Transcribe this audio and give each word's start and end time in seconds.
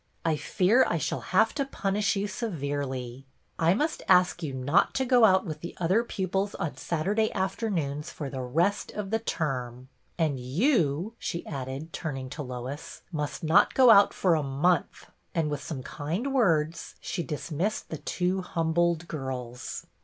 I 0.25 0.35
fear 0.35 0.83
I 0.87 0.97
shall 0.97 1.19
have 1.29 1.53
to 1.53 1.63
punish 1.63 2.15
you 2.15 2.27
severely. 2.27 3.27
I 3.59 3.75
must 3.75 4.01
ask 4.07 4.41
you 4.41 4.51
not 4.51 4.95
to 4.95 5.05
go 5.05 5.25
out 5.25 5.45
with 5.45 5.61
the 5.61 5.77
other 5.79 6.03
pupils 6.03 6.55
on 6.55 6.75
Saturday 6.77 7.31
afternoons 7.35 8.09
for 8.09 8.27
the 8.27 8.41
rest 8.41 8.91
of 8.93 9.11
the 9.11 9.19
term. 9.19 9.89
And 10.17 10.39
you," 10.39 11.13
she 11.19 11.45
added, 11.45 11.93
turning 11.93 12.31
to 12.31 12.41
Lois, 12.41 13.03
"must 13.11 13.43
not 13.43 13.75
go 13.75 13.91
out 13.91 14.11
for 14.11 14.33
a 14.33 14.41
month;" 14.41 15.05
and 15.35 15.51
with 15.51 15.61
some 15.61 15.83
kind 15.83 16.33
words 16.33 16.95
she 16.99 17.21
dismissed 17.21 17.89
the 17.89 17.99
two 17.99 18.41
humbled 18.41 19.07
girls. 19.07 19.85